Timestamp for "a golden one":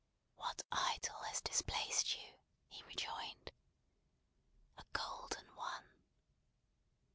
4.79-5.93